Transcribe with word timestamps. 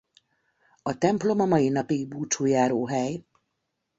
A 0.81 0.93
templom 1.05 1.39
a 1.41 1.45
mai 1.45 1.67
napig 1.69 2.07
búcsújáróhely. 2.07 3.23